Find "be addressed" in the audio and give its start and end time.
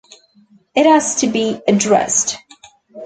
1.27-2.39